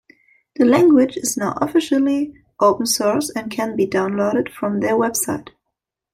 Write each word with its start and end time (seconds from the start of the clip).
The 0.55 0.65
language 0.65 1.15
is 1.15 1.37
now 1.37 1.55
officially 1.61 2.33
open 2.59 2.87
source 2.87 3.29
and 3.29 3.51
can 3.51 3.75
be 3.75 3.85
downloaded 3.85 4.49
from 4.51 4.79
their 4.79 4.95
website. 4.95 5.49